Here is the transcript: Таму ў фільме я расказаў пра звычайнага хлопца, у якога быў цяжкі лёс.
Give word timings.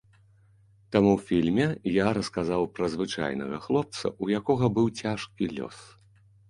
Таму 0.95 1.11
ў 1.17 1.19
фільме 1.27 1.67
я 2.05 2.15
расказаў 2.19 2.63
пра 2.79 2.85
звычайнага 2.97 3.63
хлопца, 3.67 4.05
у 4.25 4.35
якога 4.43 4.75
быў 4.81 4.93
цяжкі 5.01 5.55
лёс. 5.59 5.77